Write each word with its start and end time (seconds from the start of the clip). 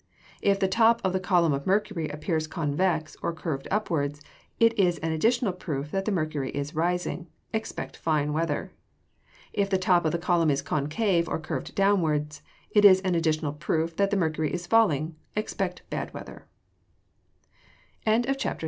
If 0.41 0.59
the 0.59 0.67
top 0.67 0.99
of 1.03 1.13
the 1.13 1.19
column 1.19 1.53
of 1.53 1.67
mercury 1.67 2.09
appears 2.09 2.47
convex, 2.47 3.15
or 3.21 3.31
curved 3.33 3.67
upwards, 3.69 4.19
it 4.59 4.73
is 4.79 4.97
an 4.97 5.11
additional 5.11 5.53
proof 5.53 5.91
that 5.91 6.05
the 6.05 6.11
mercury 6.11 6.49
is 6.49 6.73
rising. 6.73 7.27
Expect 7.53 7.97
fine 7.97 8.33
weather. 8.33 8.73
If 9.53 9.69
the 9.69 9.77
top 9.77 10.03
of 10.03 10.11
the 10.11 10.17
column 10.17 10.49
is 10.49 10.63
concave, 10.63 11.29
or 11.29 11.37
curved 11.37 11.75
downwards, 11.75 12.41
it 12.71 12.83
is 12.83 12.99
an 13.01 13.13
additional 13.13 13.53
proof 13.53 13.95
that 13.97 14.09
the 14.09 14.17
mercury 14.17 14.51
is 14.51 14.65
falling. 14.65 15.17
Expect 15.35 15.87
bad 15.91 16.15
weather. 16.15 16.47